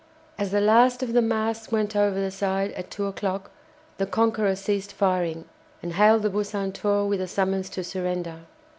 [0.39, 3.51] As the last of the masts went over the side at two o'clock,
[3.99, 5.45] the "Conqueror" ceased firing,
[5.83, 8.39] and hailed the "Bucentaure" with a summons to surrender.